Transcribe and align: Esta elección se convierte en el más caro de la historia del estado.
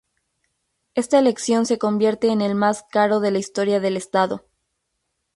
Esta 0.95 1.19
elección 1.19 1.67
se 1.67 1.77
convierte 1.77 2.31
en 2.31 2.41
el 2.41 2.55
más 2.55 2.81
caro 2.91 3.19
de 3.19 3.29
la 3.29 3.37
historia 3.37 3.79
del 3.79 3.95
estado. 3.97 4.43